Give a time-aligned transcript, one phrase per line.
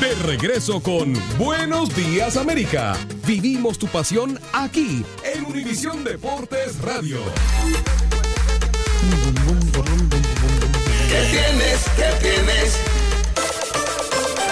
[0.00, 2.96] regreso con Buenos Días América.
[3.26, 7.18] Vivimos tu pasión aquí en Univisión Deportes Radio.
[11.08, 11.84] ¿Qué tienes?
[11.96, 12.80] ¿Qué tienes?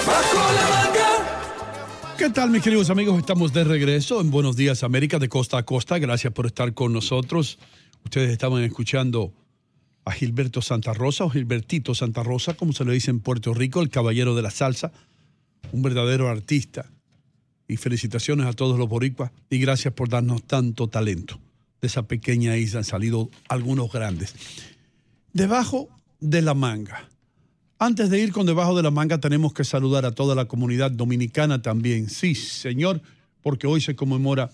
[0.07, 2.15] Bajo la manga.
[2.17, 3.19] ¿Qué tal, mis queridos amigos?
[3.19, 5.99] Estamos de regreso en Buenos Días América de costa a costa.
[5.99, 7.59] Gracias por estar con nosotros.
[8.03, 9.33] Ustedes estaban escuchando
[10.05, 13.81] a Gilberto Santa Rosa o Gilbertito Santa Rosa, como se le dice en Puerto Rico,
[13.81, 14.91] el caballero de la salsa,
[15.71, 16.89] un verdadero artista.
[17.67, 21.39] Y felicitaciones a todos los boricuas y gracias por darnos tanto talento.
[21.81, 24.35] De esa pequeña isla han salido algunos grandes.
[25.33, 27.09] Debajo de la manga.
[27.79, 30.91] Antes de ir con debajo de la manga tenemos que saludar a toda la comunidad
[30.91, 32.09] dominicana también.
[32.09, 33.01] Sí, señor,
[33.41, 34.49] porque hoy se conmemora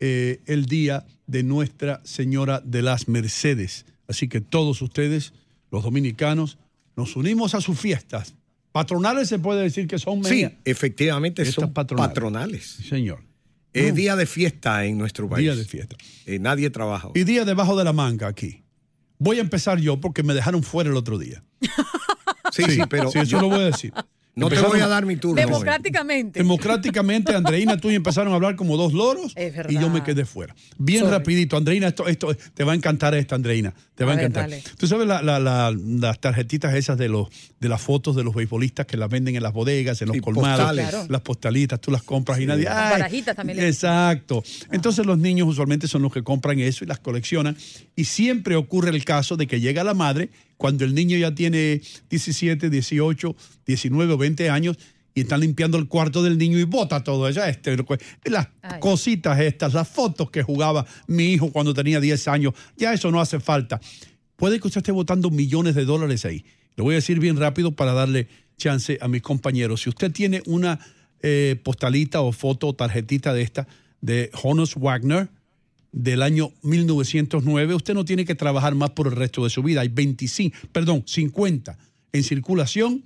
[0.00, 3.84] eh, el día de Nuestra Señora de las Mercedes.
[4.08, 5.32] Así que todos ustedes,
[5.70, 6.58] los dominicanos,
[6.96, 8.34] nos unimos a sus fiestas.
[8.72, 12.08] Patronales se puede decir que son Sí, efectivamente Estas son patronales.
[12.08, 12.66] patronales.
[12.78, 13.24] Sí, señor.
[13.72, 15.42] Es día de fiesta en nuestro país.
[15.44, 15.96] Día de fiesta.
[16.26, 17.08] Eh, nadie trabaja.
[17.08, 17.12] hoy.
[17.16, 18.64] Y día debajo de la manga aquí.
[19.18, 21.42] Voy a empezar yo porque me dejaron fuera el otro día.
[22.52, 23.92] Sí, sí, pero Sí, eso lo voy a decir.
[24.34, 25.36] No te voy a dar mi turno.
[25.36, 26.38] Democráticamente.
[26.40, 30.24] Democráticamente, Andreina, tú y empezaron a hablar como dos loros Es y yo me quedé
[30.24, 30.54] fuera.
[30.78, 31.12] Bien Sorry.
[31.12, 33.74] rapidito, Andreina, esto, esto te va a encantar esta, Andreina.
[33.94, 34.50] Te va a, A ver, encantar.
[34.50, 34.62] dale.
[34.78, 37.28] Tú sabes la- la- la- las tarjetitas esas de los
[37.60, 40.20] de las fotos de los beisbolistas que las venden en las bodegas, en los Sí,
[40.22, 40.88] colmados, postales.
[40.88, 41.06] Claro.
[41.10, 42.64] las postalitas, tú las compras y nadie.
[42.64, 42.90] Las ¡ay!
[42.92, 44.42] barajitas también le- Exacto.
[44.72, 47.56] Entonces los niños usualmente son los que compran eso y las coleccionan.
[47.96, 50.30] Y siempre ocurre el caso de que llega la madre
[50.60, 54.76] cuando el niño ya tiene 17, 18, 19 o 20 años
[55.14, 57.42] y están limpiando el cuarto del niño y bota todo eso.
[57.42, 57.74] Este,
[58.24, 58.78] las Ay.
[58.78, 63.22] cositas estas, las fotos que jugaba mi hijo cuando tenía 10 años, ya eso no
[63.22, 63.80] hace falta.
[64.36, 66.44] Puede que usted esté botando millones de dólares ahí.
[66.76, 68.28] Lo voy a decir bien rápido para darle
[68.58, 69.80] chance a mis compañeros.
[69.80, 70.78] Si usted tiene una
[71.22, 73.66] eh, postalita o foto o tarjetita de esta
[74.02, 75.30] de Honus Wagner
[75.92, 79.80] del año 1909, usted no tiene que trabajar más por el resto de su vida.
[79.80, 81.76] Hay 25, perdón, 50
[82.12, 83.02] en circulación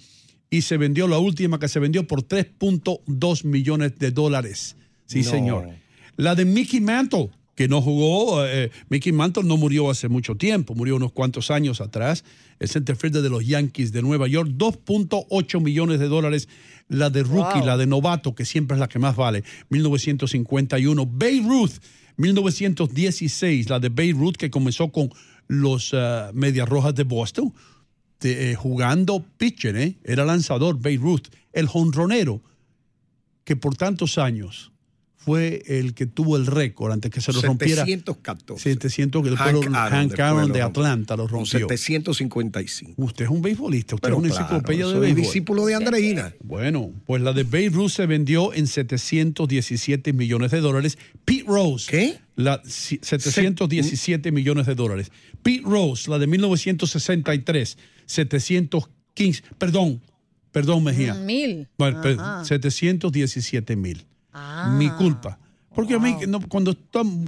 [0.50, 4.76] y se vendió la última que se vendió por 3.2 millones de dólares.
[5.06, 5.30] Sí, No.
[5.30, 5.68] señor.
[6.16, 10.74] La de Mickey Mantle, que no jugó, eh, Mickey Mantle no murió hace mucho tiempo,
[10.74, 12.24] murió unos cuantos años atrás.
[12.60, 16.48] El centerfielder de los Yankees de Nueva York, 2.8 millones de dólares.
[16.88, 17.66] La de rookie, Wow.
[17.66, 21.06] la de novato, que siempre es la que más vale, 1951.
[21.06, 21.72] Babe Ruth,
[22.16, 25.10] 1916, la de Babe Ruth, que comenzó con
[25.48, 27.52] los ah, Medias Rojas de Boston,
[28.22, 29.96] eh, jugando pitcher, ¿eh?
[30.04, 32.40] era lanzador, Babe Ruth, el jonronero,
[33.44, 34.72] que por tantos años
[35.24, 37.84] fue el que tuvo el récord antes que se lo rompiera.
[37.84, 38.62] 714.
[38.62, 40.62] 700, que después Hank Aaron Hank de.
[40.62, 41.66] Atlanta lo rompió.
[41.68, 42.92] 755.
[42.96, 45.22] Usted es un beisbolista, usted Pero es una claro, enciclopedia de béisbol.
[45.22, 46.34] discípulo de Andreina.
[46.42, 50.98] Bueno, pues la de Babe Ruth se vendió en 717 millones de dólares.
[51.24, 51.90] Pete Rose.
[51.90, 52.18] ¿Qué?
[52.36, 55.10] La, si- 717 millones de dólares.
[55.42, 60.00] Pete Rose, la de 1963, 715, perdón,
[60.52, 61.14] perdón Mejía.
[61.14, 61.68] Mil.
[61.78, 62.44] Bueno, per- Ajá.
[62.44, 64.04] 717 mil.
[64.34, 64.74] Ah.
[64.76, 65.38] Mi culpa.
[65.74, 66.76] Porque a mí, no, cuando,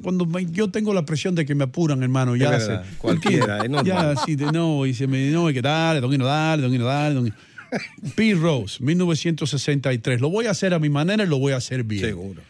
[0.03, 3.65] cuando me- yo tengo la presión de que me apuran, hermano, ya verdad, se- cualquiera,
[3.65, 4.15] es normal.
[4.15, 7.15] Ya, sí, de, no, y se me, no, hay que darle, dale, don Hino, dale,
[7.15, 7.37] don Hino.
[8.15, 10.21] Pete Rose, 1963.
[10.21, 12.05] Lo voy a hacer a mi manera y lo voy a hacer bien.
[12.05, 12.41] Seguro.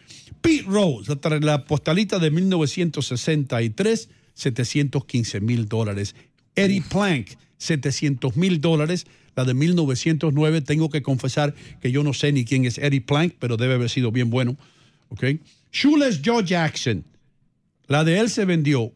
[0.41, 6.15] Pete Rose, la, la postalita de 1963, 715 mil dólares.
[6.55, 9.07] Eddie Plank, 700 mil dólares.
[9.37, 13.35] La de 1909, tengo que confesar que yo no sé ni quién es Eddie Plank,
[13.37, 14.57] pero debe haber sido bien bueno.
[15.09, 15.25] ¿Ok?
[15.71, 17.05] Shoeless Joe Jackson,
[17.87, 18.91] la de él se vendió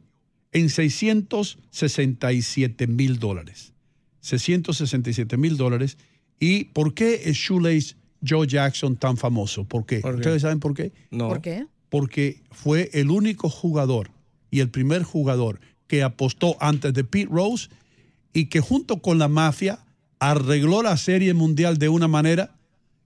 [0.51, 3.73] en 667 mil dólares.
[4.21, 5.99] 667 mil dólares.
[6.39, 7.93] ¿Y por qué es Shoelace
[8.27, 9.65] Joe Jackson tan famoso?
[9.65, 9.99] ¿Por qué?
[9.99, 10.21] ¿Por qué?
[10.21, 10.91] ¿Ustedes saben por qué?
[11.11, 11.27] No.
[11.27, 11.67] ¿Por qué?
[11.89, 14.09] Porque fue el único jugador
[14.49, 17.69] y el primer jugador que apostó antes de Pete Rose
[18.33, 19.85] y que junto con la mafia
[20.21, 22.51] arregló la serie mundial de una manera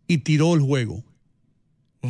[0.07, 1.03] y tiró el juego.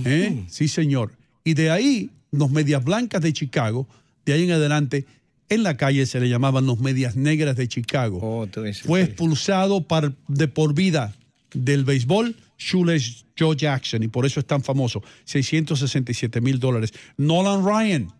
[0.03, 0.43] ¿Eh?
[0.49, 1.13] Sí, señor.
[1.45, 3.87] Y de ahí, los medias blancas de Chicago,
[4.25, 5.05] de ahí en adelante,
[5.47, 8.19] en la calle se le llamaban los medias negras de Chicago.
[8.21, 8.47] Oh,
[8.83, 11.13] Fue expulsado par- de por vida
[11.53, 15.03] del béisbol Shoeless Joe Jackson y por eso es tan famoso.
[15.25, 16.93] 667 mil dólares.
[17.17, 18.11] Nolan Ryan,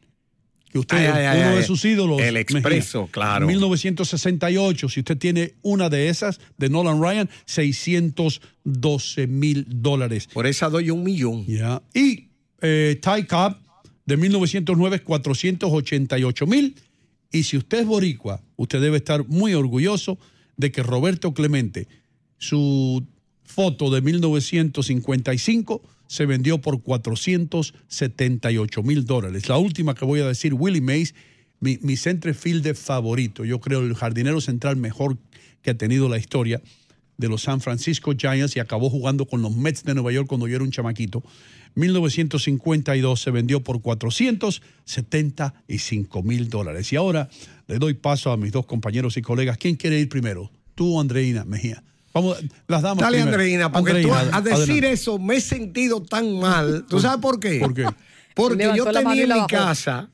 [0.75, 1.55] que usted Ay, ay, uno ay.
[1.55, 2.21] de sus ídolos.
[2.21, 3.11] El expreso, Mejía.
[3.13, 3.47] claro.
[3.47, 10.27] 1968, si usted tiene una de esas de Nolan Ryan, 612 mil dólares.
[10.33, 11.45] Por esa doy un millón.
[11.45, 11.81] Ya.
[11.93, 12.27] Y
[12.61, 13.55] eh, Ty Cobb
[14.05, 16.75] de 1909, 488 mil.
[17.31, 20.17] Y si usted es boricua, usted debe estar muy orgulloso
[20.57, 21.87] de que Roberto Clemente,
[22.37, 23.01] su
[23.45, 25.81] foto de 1955
[26.15, 29.49] se vendió por 478 mil dólares.
[29.49, 31.13] La última que voy a decir, Willie Mays,
[31.59, 35.17] mi, mi centerfielder favorito, yo creo el jardinero central mejor
[35.61, 36.61] que ha tenido la historia
[37.17, 40.47] de los San Francisco Giants y acabó jugando con los Mets de Nueva York cuando
[40.47, 41.21] yo era un chamaquito.
[41.75, 46.91] 1952 se vendió por 475 mil dólares.
[46.93, 47.29] Y ahora
[47.67, 49.57] le doy paso a mis dos compañeros y colegas.
[49.57, 50.51] ¿Quién quiere ir primero?
[50.73, 51.83] Tú, Andreina Mejía.
[52.15, 53.03] Vamos, las damos.
[53.03, 53.35] Dale, primero.
[53.35, 54.91] Andreina, porque Andreina, tú a decir adelante.
[54.93, 56.85] eso me he sentido tan mal.
[56.87, 57.59] ¿Tú sabes por qué?
[57.59, 57.85] ¿Por qué?
[58.33, 60.09] Porque yo tenía en mi casa,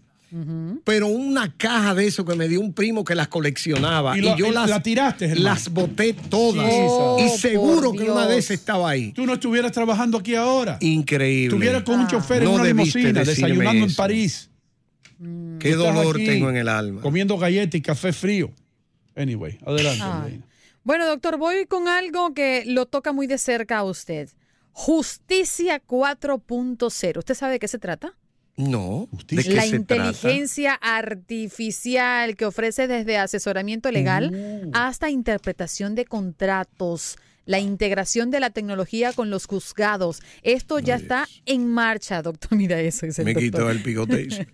[0.84, 4.18] pero una caja de eso que me dio un primo que las coleccionaba.
[4.18, 5.44] Y yo las, la tiraste, hermano.
[5.44, 6.68] las boté todas.
[6.72, 9.12] Oh, y seguro por que una esas estaba ahí.
[9.12, 10.78] Tú no estuvieras trabajando aquí ahora.
[10.80, 11.56] Increíble.
[11.56, 13.94] Estuvieras con un chofer No en una limusina, desayunando en.
[13.94, 14.50] París.
[15.60, 17.02] Qué dolor tengo en el alma.
[17.02, 18.52] Comiendo galletas y café frío.
[19.16, 20.04] Anyway, adelante.
[20.04, 20.42] Ay.
[20.84, 24.30] Bueno, doctor, voy con algo que lo toca muy de cerca a usted.
[24.74, 27.18] Justicia 4.0.
[27.20, 28.16] ¿Usted sabe de qué se trata?
[28.58, 29.08] No.
[29.12, 29.44] Justicia.
[29.44, 29.96] ¿De qué La se trata?
[30.12, 34.72] inteligencia artificial que ofrece desde asesoramiento legal Uh.
[34.74, 40.22] hasta interpretación de contratos, la integración de la tecnología con los juzgados.
[40.44, 42.50] Esto ya está en marcha, doctor.
[42.58, 43.06] Mira eso.
[43.06, 44.28] dice Me quitó el picote.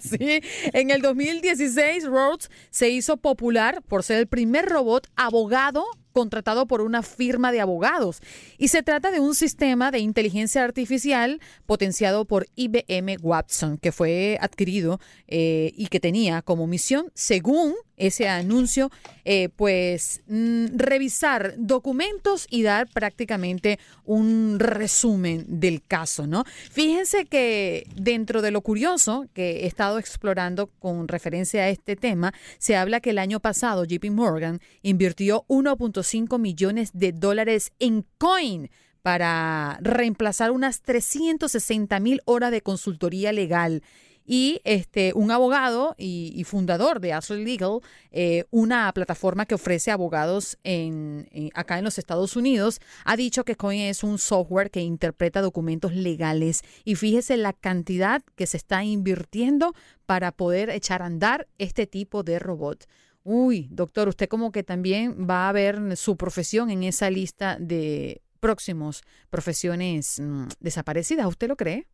[0.00, 0.40] Sí,
[0.72, 6.80] en el 2016 Rhodes se hizo popular por ser el primer robot abogado contratado por
[6.80, 8.20] una firma de abogados.
[8.58, 14.38] Y se trata de un sistema de inteligencia artificial potenciado por IBM Watson, que fue
[14.40, 18.90] adquirido eh, y que tenía como misión, según ese anuncio,
[19.24, 26.44] eh, pues mm, revisar documentos y dar prácticamente un resumen del caso, ¿no?
[26.70, 32.34] Fíjense que dentro de lo curioso que he estado explorando con referencia a este tema,
[32.58, 36.01] se habla que el año pasado JP Morgan invirtió 1.5
[36.38, 38.70] millones de dólares en coin
[39.02, 43.82] para reemplazar unas 360 mil horas de consultoría legal.
[44.24, 47.80] Y este, un abogado y, y fundador de Ashley Legal,
[48.12, 53.44] eh, una plataforma que ofrece abogados en, en- acá en los Estados Unidos, ha dicho
[53.44, 56.62] que Coin es un software que interpreta documentos legales.
[56.84, 59.74] Y fíjese la cantidad que se está invirtiendo
[60.06, 62.86] para poder echar a andar este tipo de robot.
[63.24, 68.20] Uy, doctor, usted como que también va a ver su profesión en esa lista de
[68.40, 71.26] próximos profesiones mm, desaparecidas.
[71.26, 71.86] ¿Usted lo cree?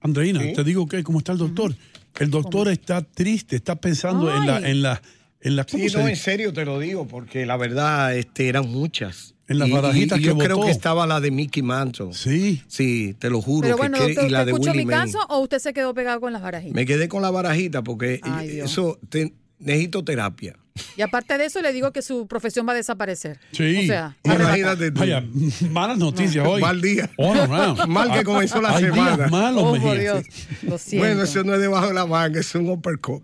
[0.00, 0.52] Andreina, Sí.
[0.54, 1.74] te digo que cómo está el doctor.
[2.18, 5.02] El doctor está triste, está pensando en la, en la,
[5.40, 8.68] en la, ¿cómo Sí, no, en serio te lo digo, porque la verdad este, eran
[8.68, 9.34] muchas.
[9.46, 12.12] En las Y- y- barajitas y que yo creo que estaba la de Mickey Mantle.
[12.14, 13.14] Sí, Sí.
[13.18, 13.62] te lo juro.
[13.62, 15.06] Pero que bueno, que- doctor, y la ¿usted de escuchó Willie mi May.
[15.06, 16.74] caso o usted se quedó pegado con las barajitas?
[16.74, 20.56] Me quedé con la barajita porque Ay, eh, eso te- necesito terapia.
[20.96, 23.38] Y aparte de eso, le digo que su profesión va a desaparecer.
[23.52, 23.80] Sí.
[23.84, 25.00] O sea, Imagínate tú.
[25.00, 25.22] Vaya,
[25.70, 26.60] malas noticias hoy.
[26.60, 27.10] Mal día.
[27.18, 27.86] All around.
[27.86, 29.16] Mal que comenzó la Hay semana.
[29.16, 29.88] días malos, oh, Mejía.
[29.88, 30.24] por Dios.
[30.62, 31.06] Lo siento.
[31.06, 33.22] Bueno, eso no es debajo de la manga, es un uppercut.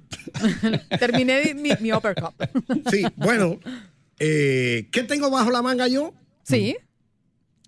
[0.99, 2.35] Terminé mi, mi uppercut.
[2.91, 3.59] Sí, bueno,
[4.19, 6.13] eh, ¿qué tengo bajo la manga yo?
[6.45, 6.77] sí.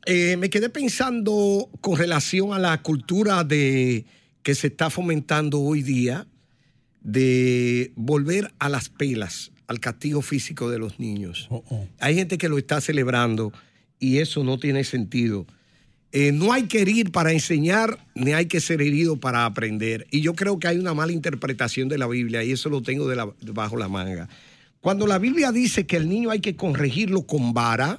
[0.06, 4.06] Eh, me quedé pensando con relación a la cultura de
[4.42, 6.26] que se está fomentando hoy día
[7.12, 11.46] de volver a las pelas, al castigo físico de los niños.
[11.50, 11.86] Oh, oh.
[12.00, 13.50] Hay gente que lo está celebrando
[13.98, 15.46] y eso no tiene sentido.
[16.12, 20.06] Eh, no hay que herir para enseñar, ni hay que ser herido para aprender.
[20.10, 23.08] Y yo creo que hay una mala interpretación de la Biblia y eso lo tengo
[23.08, 24.28] de la- bajo la manga.
[24.80, 27.98] Cuando la Biblia dice que el niño hay que corregirlo con vara,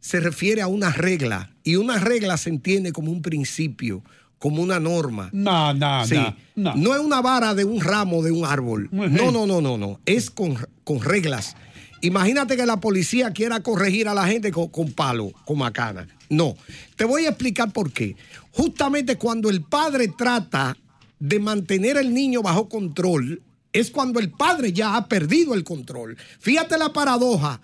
[0.00, 1.54] se refiere a una regla.
[1.64, 4.02] Y una regla se entiende como un principio,
[4.38, 5.30] como una norma.
[5.32, 6.14] No, no, Sí.
[6.14, 6.74] no, no.
[6.76, 8.88] No es una vara de un ramo de un árbol.
[8.92, 10.00] No, no, no, no, no.
[10.06, 11.56] Es con, con reglas.
[12.00, 16.06] Imagínate que la policía quiera corregir a la gente con, con palo, con macana.
[16.28, 16.54] No.
[16.96, 18.14] Te voy a explicar por qué.
[18.52, 20.76] Justamente cuando el padre trata
[21.18, 23.42] de mantener el niño bajo control,
[23.72, 26.16] es cuando el padre ya ha perdido el control.
[26.38, 27.60] Fíjate la paradoja.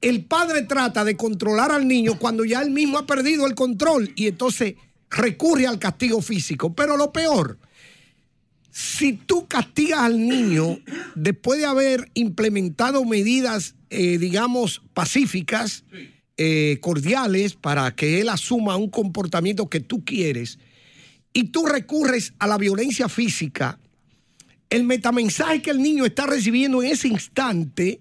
[0.00, 4.12] El padre trata de controlar al niño cuando ya él mismo ha perdido el control
[4.14, 4.74] y entonces
[5.10, 6.74] recurre al castigo físico.
[6.74, 7.58] Pero lo peor,
[8.70, 10.78] si tú castigas al niño
[11.14, 15.84] después de haber implementado medidas, eh, digamos, pacíficas,
[16.36, 20.58] eh, cordiales, para que él asuma un comportamiento que tú quieres,
[21.32, 23.78] y tú recurres a la violencia física,
[24.70, 28.00] el metamensaje que el niño está recibiendo en ese instante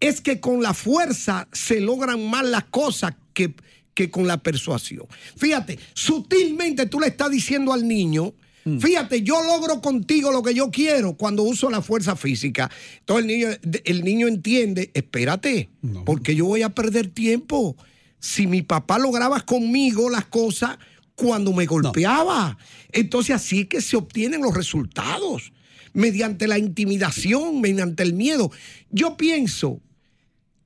[0.00, 3.54] es que con la fuerza se logran más las cosas que,
[3.94, 5.06] que con la persuasión.
[5.36, 8.34] Fíjate, sutilmente tú le estás diciendo al niño,
[8.78, 12.70] fíjate, yo logro contigo lo que yo quiero cuando uso la fuerza física.
[13.00, 13.48] Entonces el niño,
[13.84, 15.70] el niño entiende, espérate,
[16.04, 17.76] porque yo voy a perder tiempo.
[18.20, 20.78] si mi papá lograba conmigo las cosas
[21.14, 22.56] cuando me golpeaba.
[22.92, 25.52] Entonces así es que se obtienen los resultados,
[25.92, 28.52] mediante la intimidación, mediante el miedo.
[28.90, 29.80] Yo pienso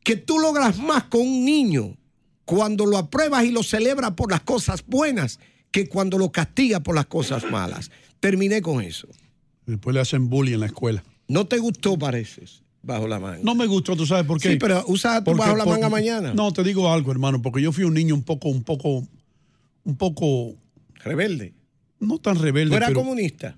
[0.02, 1.96] que tú logras más con un niño
[2.44, 5.38] cuando lo apruebas y lo celebras por las cosas buenas
[5.70, 7.90] que cuando lo castigas por las cosas malas.
[8.20, 9.08] Terminé con eso.
[9.66, 11.02] Después le hacen bullying en la escuela.
[11.26, 13.40] No te gustó, pareces, bajo la manga.
[13.42, 14.52] No me gustó, ¿tú sabes por qué?
[14.52, 16.34] Sí, pero usa Porque- bajo la por- manga mañana.
[16.34, 19.06] No, te digo algo, hermano, porque yo fui un niño un poco, un poco,
[19.84, 20.54] un poco,
[21.02, 21.54] Rebelde.
[21.98, 22.70] no tan rebelde.
[22.70, 23.56] ¿Tú eras pero comunista?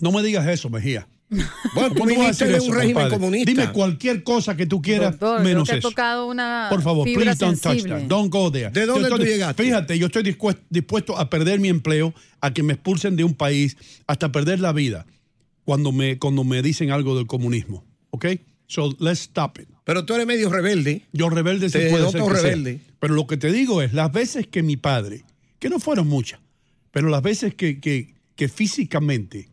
[0.00, 1.08] No me digas eso, Mejía.
[1.74, 3.10] Bueno, tú ¿Cómo vas a eso, un régimen compadre?
[3.14, 3.50] comunista.
[3.50, 5.88] Dime cualquier cosa que tú quieras, Doctor, creo menos ha eso.
[5.88, 8.00] tocado una Por favor, fibra please don't touch sensible.
[8.00, 8.08] that.
[8.08, 8.70] Don't go there.
[8.70, 9.62] ¿De dónde Yo tú estoy- llegaste?
[9.62, 10.22] Fíjate, yo estoy
[10.70, 14.72] dispuesto, a perder mi empleo, a que me expulsen de un país, hasta perder la
[14.72, 15.06] vida
[15.64, 17.84] cuando me, cuando me dicen algo del comunismo.
[18.10, 18.26] ¿Ok?
[18.66, 19.68] So let's stop it.
[19.84, 21.02] Pero tú eres medio rebelde.
[21.12, 22.32] Yo rebelde se puede ser sea.
[22.32, 22.80] rebelde.
[23.00, 25.24] Pero lo que te digo es, las veces que mi padre,
[25.58, 26.40] que no fueron muchas,
[26.90, 29.48] pero las veces que, que, que físicamente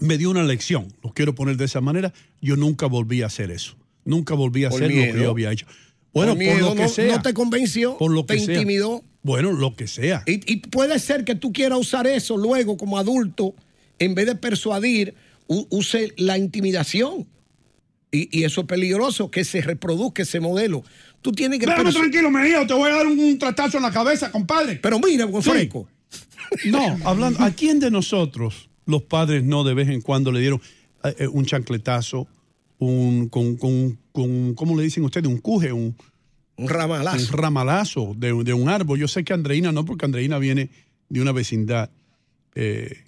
[0.00, 3.50] me dio una lección, lo quiero poner de esa manera, yo nunca volví a hacer
[3.50, 3.76] eso.
[4.04, 5.66] Nunca volví a Por hacer lo que yo había hecho.
[6.14, 7.16] Bueno, Por lo que no, sea.
[7.16, 8.54] no te convenció, por lo te que sea.
[8.54, 9.04] intimidó.
[9.22, 10.22] Bueno, lo que sea.
[10.26, 13.54] Y, y puede ser que tú quieras usar eso luego como adulto,
[13.98, 15.14] en vez de persuadir,
[15.46, 17.26] use la intimidación.
[18.10, 20.82] Y, y eso es peligroso, que se reproduzca ese modelo.
[21.20, 21.66] Tú tienes que...
[21.66, 24.76] Déjame tranquilo, Mejía, te voy a dar un, un tratazo en la cabeza, compadre.
[24.76, 25.86] Pero mira, Gonzaleco,
[26.64, 30.60] No, hablando, ¿a quién de nosotros los padres no de vez en cuando le dieron
[31.04, 32.26] eh, eh, un chancletazo,
[32.78, 35.28] un, con, con, con, ¿cómo le dicen ustedes?
[35.28, 35.94] Un cuje, un,
[36.56, 37.36] un un ramalazo.
[37.36, 38.98] ramalazo de, de un árbol.
[38.98, 40.70] Yo sé que Andreina no, porque Andreina viene
[41.08, 41.90] de una vecindad
[42.54, 43.04] eh,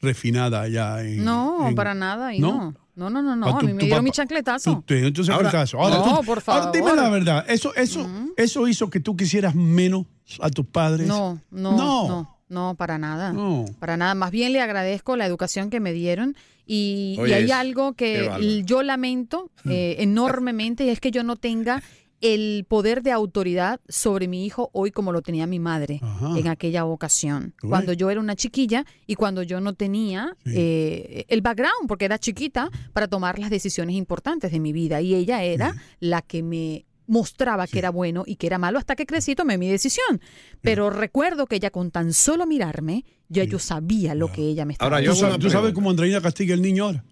[0.00, 1.24] refinada allá en...
[1.24, 2.34] No, en- para nada.
[2.34, 2.74] Y no.
[2.94, 3.46] No, no, no, no.
[3.46, 4.74] Ah, A tú- mí me dieron papá- mi chancletazo.
[4.76, 5.78] Tú te dieron tu chancletazo.
[5.80, 7.02] Ahora, no, tú- por ahora, dime favor.
[7.02, 7.44] la verdad.
[7.48, 10.04] Eso, eso, eso hizo que tú quisieras menos
[10.40, 11.06] a tus padres.
[11.08, 12.38] No, no, no, no,
[12.76, 13.32] para nada.
[13.32, 13.64] No.
[13.78, 14.14] Para nada.
[14.14, 18.82] Más bien le agradezco la educación que me dieron y, y hay algo que yo
[18.82, 21.82] lamento eh, enormemente y es que yo no tenga
[22.20, 26.38] el poder de autoridad sobre mi hijo hoy como lo tenía mi madre Ajá.
[26.38, 27.68] en aquella ocasión, Uy.
[27.68, 30.52] cuando yo era una chiquilla y cuando yo no tenía Sí.
[30.54, 35.16] eh, el background, porque era chiquita, para tomar las decisiones importantes de mi vida y
[35.16, 39.06] ella era la que me mostraba que era bueno y que era malo hasta que
[39.06, 40.20] crecí y tomé mi decisión.
[40.60, 44.74] Pero recuerdo que ella con tan solo mirarme, ya yo sabía lo que ella me
[44.74, 47.04] estaba Ahora, yo ¿Tú, hago sabes, una tú sabes cómo Andreina castiga al niño ahora?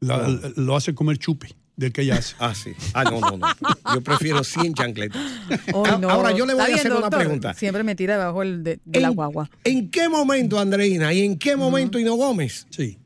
[0.00, 2.34] La- Lo hace comer chupi del que ella hace.
[2.40, 2.72] Ah, sí.
[2.94, 3.46] Ah, no, no, no.
[3.94, 5.20] Yo prefiero 100 chancletas.
[5.50, 6.08] Ay, A- no.
[6.10, 7.54] Ahora yo le voy Está a bien, hacer una pregunta.
[7.54, 9.50] Siempre me tira debajo el de, de la ¿En- guagua.
[9.64, 12.98] ¿En qué momento, Andreina, y en qué momento, Hino Gómez, Sí.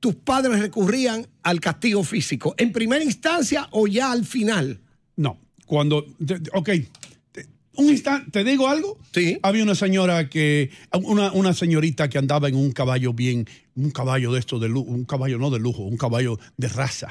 [0.00, 2.54] tus padres recurrían al castigo físico?
[2.56, 4.80] ¿En primera instancia o ya al final?
[5.16, 5.38] No.
[5.66, 6.06] Cuando.
[6.52, 6.70] Ok.
[7.74, 8.98] Un instante, ¿te digo algo?
[9.14, 9.38] Sí.
[9.42, 10.70] Había una señora que.
[10.92, 13.46] Una, una señorita que andaba en un caballo bien.
[13.74, 14.90] Un caballo de esto de lujo.
[14.90, 17.08] Un caballo no de lujo, un caballo de raza.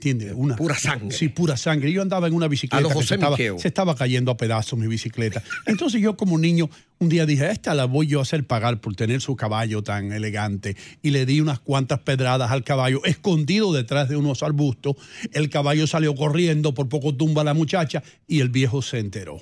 [0.00, 0.32] ¿Entiendes?
[0.34, 1.14] Una, Pura sangre.
[1.14, 1.92] Sí, pura sangre.
[1.92, 2.86] Yo andaba en una bicicleta.
[2.86, 5.42] A que José se, estaba, se estaba cayendo a pedazos mi bicicleta.
[5.66, 8.96] Entonces yo como niño un día dije, esta la voy yo a hacer pagar por
[8.96, 10.74] tener su caballo tan elegante.
[11.02, 14.96] Y le di unas cuantas pedradas al caballo, escondido detrás de unos arbustos.
[15.32, 19.38] El caballo salió corriendo, por poco tumba a la muchacha y el viejo se enteró.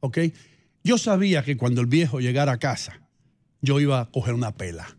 [0.00, 0.20] ¿Ok?
[0.84, 3.02] Yo sabía que cuando el viejo llegara a casa,
[3.60, 4.97] yo iba a coger una pela.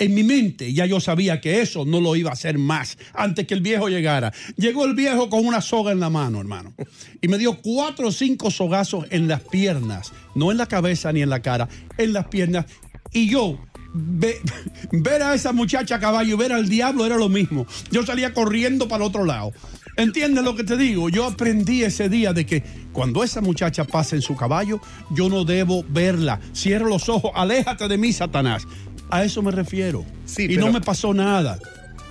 [0.00, 3.46] En mi mente ya yo sabía que eso no lo iba a hacer más antes
[3.46, 4.32] que el viejo llegara.
[4.56, 6.72] Llegó el viejo con una soga en la mano, hermano,
[7.20, 11.22] y me dio cuatro o cinco sogazos en las piernas, no en la cabeza ni
[11.22, 12.64] en la cara, en las piernas.
[13.12, 13.58] Y yo,
[13.92, 14.40] ve-
[14.90, 17.66] ver a esa muchacha a caballo y ver al diablo era lo mismo.
[17.90, 19.52] Yo salía corriendo para el otro lado.
[19.96, 21.10] ¿Entiendes lo que te digo?
[21.10, 24.80] Yo aprendí ese día de que cuando esa muchacha pasa en su caballo,
[25.10, 26.40] yo no debo verla.
[26.54, 28.62] Cierro los ojos, aléjate de mí, Satanás.
[29.10, 30.04] A eso me refiero.
[30.24, 31.58] Sí, y pero- no me pasó nada.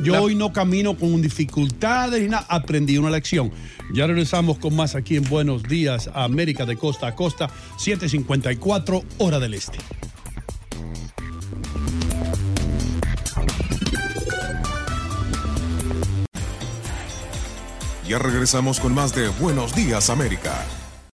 [0.02, 2.46] Yo La- hoy no camino con dificultades ni nada.
[2.50, 3.52] Aprendí una lección.
[3.94, 9.40] Ya regresamos con más aquí en Buenos Días, América de Costa a Costa, 754, hora
[9.40, 9.78] del este.
[18.08, 20.54] Ya regresamos con más de Buenos Días América.